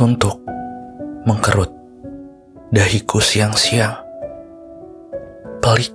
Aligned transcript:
Suntuk, 0.00 0.40
mengkerut, 1.28 1.68
dahiku 2.72 3.20
siang-siang. 3.20 4.00
Pelik, 5.60 5.92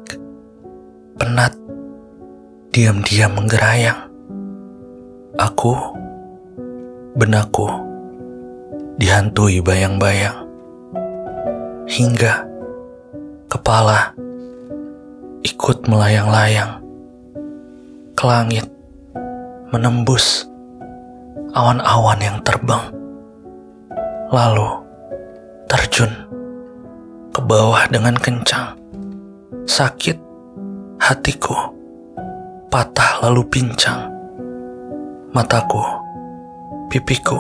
penat, 1.18 1.57
diam-diam 2.70 3.33
menggerayang. 3.33 4.05
Aku, 5.41 5.73
benakku, 7.18 7.65
dihantui 9.02 9.65
bayang-bayang. 9.65 10.37
Hingga 11.89 12.46
kepala 13.50 14.14
ikut 15.42 15.89
melayang-layang 15.89 16.78
ke 18.14 18.21
langit, 18.21 18.69
menembus 19.74 20.46
awan-awan 21.57 22.21
yang 22.21 22.37
terbang, 22.46 22.86
lalu 24.34 24.70
terjun 25.70 26.10
ke 27.29 27.42
bawah 27.43 27.86
dengan 27.92 28.18
kencang. 28.18 28.74
Sakit 29.66 30.18
hatiku, 31.02 31.54
patah 32.69 33.22
lalu 33.25 33.45
pincang. 33.50 34.09
Mataku, 35.36 35.83
pipiku, 36.88 37.36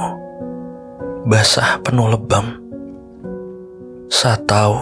basah 1.23 1.79
penuh 1.79 2.11
lebam. 2.11 2.59
Saat 4.11 4.43
tahu 4.45 4.77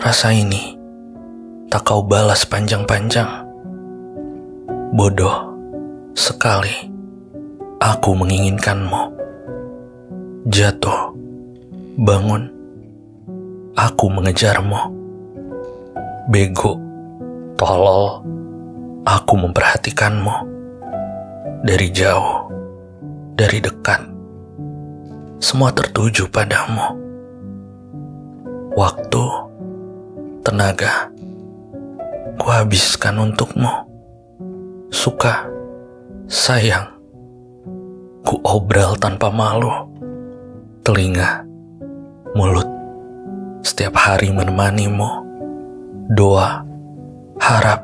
rasa 0.00 0.32
ini 0.32 0.74
tak 1.68 1.84
kau 1.84 2.00
balas 2.00 2.48
panjang-panjang. 2.48 3.44
Bodoh 4.96 5.52
sekali 6.16 6.88
aku 7.84 8.16
menginginkanmu. 8.16 9.15
Jatuh, 10.46 11.10
bangun, 11.98 12.46
aku 13.74 14.06
mengejarmu. 14.06 14.78
Bego, 16.30 16.78
tolol, 17.58 18.22
aku 19.02 19.34
memperhatikanmu. 19.42 20.30
Dari 21.66 21.90
jauh, 21.90 22.46
dari 23.34 23.58
dekat, 23.58 24.06
semua 25.42 25.74
tertuju 25.74 26.30
padamu. 26.30 26.94
Waktu, 28.78 29.24
tenaga, 30.46 31.10
kuhabiskan 32.38 33.18
untukmu. 33.18 33.82
Suka, 34.94 35.42
sayang, 36.30 36.94
ku 38.22 38.38
obral 38.46 38.94
tanpa 38.94 39.26
malu. 39.26 39.95
Telinga, 40.86 41.42
mulut, 42.38 42.70
setiap 43.66 43.98
hari 43.98 44.30
menemanimu. 44.30 45.26
Doa, 46.14 46.62
harap, 47.42 47.82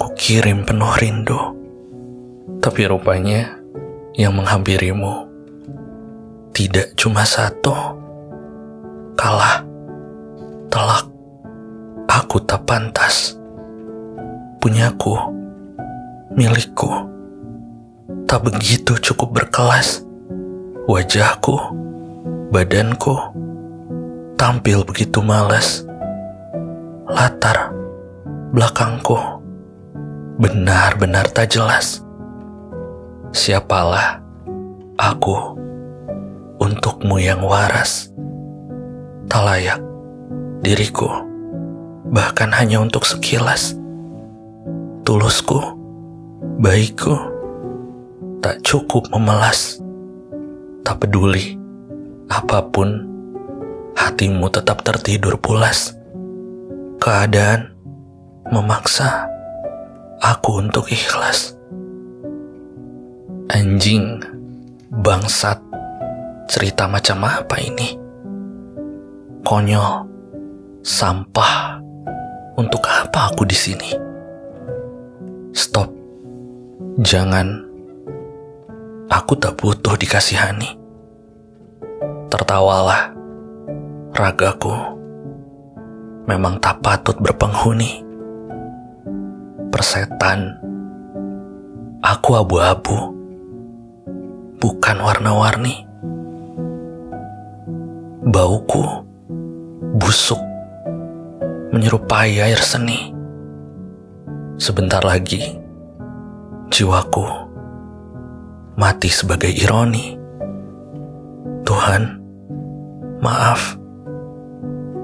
ku 0.00 0.08
kirim 0.16 0.64
penuh 0.64 0.96
rindu. 0.96 1.36
Tapi 2.64 2.88
rupanya 2.88 3.60
yang 4.16 4.32
menghampirimu 4.32 5.28
tidak 6.56 6.96
cuma 6.96 7.28
satu. 7.28 7.76
Kalah, 9.12 9.60
telak, 10.72 11.04
aku 12.08 12.40
tak 12.48 12.64
pantas. 12.64 13.36
Punyaku, 14.64 15.20
milikku, 16.32 16.88
tak 18.24 18.40
begitu 18.40 18.96
cukup 19.04 19.36
berkelas. 19.36 20.00
Wajahku, 20.88 21.84
badanku, 22.50 23.14
tampil 24.38 24.86
begitu 24.86 25.18
malas. 25.22 25.82
Latar 27.06 27.74
belakangku 28.54 29.18
benar-benar 30.38 31.26
tak 31.30 31.54
jelas. 31.54 32.02
Siapalah 33.34 34.22
aku 34.98 35.58
untukmu 36.62 37.18
yang 37.20 37.42
waras, 37.42 38.10
tak 39.30 39.42
layak 39.44 39.80
diriku, 40.62 41.08
bahkan 42.10 42.50
hanya 42.54 42.80
untuk 42.82 43.04
sekilas. 43.06 43.76
Tulusku, 45.06 45.62
baikku, 46.58 47.14
tak 48.42 48.58
cukup 48.66 49.06
memelas, 49.14 49.78
tak 50.82 51.06
peduli 51.06 51.65
apa 52.36 52.60
pun, 52.68 53.00
hatimu 53.96 54.52
tetap 54.52 54.84
tertidur 54.84 55.40
pulas. 55.40 55.96
Keadaan 57.00 57.72
memaksa 58.52 59.24
aku 60.20 60.60
untuk 60.60 60.92
ikhlas. 60.92 61.56
Anjing, 63.48 64.20
bangsat, 65.00 65.56
cerita 66.44 66.84
macam 66.84 67.24
apa 67.24 67.56
ini? 67.62 67.96
Konyol, 69.40 70.04
sampah. 70.84 71.80
Untuk 72.56 72.88
apa 72.88 73.28
aku 73.32 73.44
di 73.44 73.52
sini? 73.52 73.92
Stop. 75.52 75.92
Jangan. 77.04 77.68
Aku 79.12 79.36
tak 79.36 79.60
butuh 79.60 79.92
dikasihani. 80.00 80.85
Tertawalah. 82.36 83.16
Ragaku 84.12 84.76
memang 86.28 86.60
tak 86.60 86.84
patut 86.84 87.16
berpenghuni. 87.16 88.04
Persetan. 89.72 90.60
Aku 92.04 92.36
abu-abu 92.36 93.16
bukan 94.60 94.96
warna-warni. 95.00 95.88
Bauku 98.28 98.84
busuk, 99.96 100.40
menyerupai 101.72 102.36
air 102.36 102.60
seni. 102.60 103.16
Sebentar 104.60 105.00
lagi, 105.00 105.56
jiwaku 106.68 107.24
mati 108.76 109.08
sebagai 109.08 109.48
ironi. 109.48 110.20
Tuhan, 111.66 112.15
maaf, 113.22 113.76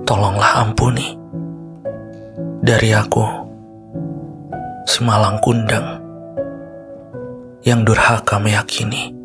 tolonglah 0.05 0.67
ampuni. 0.67 1.17
Dari 2.63 2.95
aku, 2.95 3.25
si 4.87 5.03
malang 5.03 5.43
kundang. 5.43 5.99
Yang 7.63 7.95
durhaka 7.95 8.43
meyakini 8.43 9.22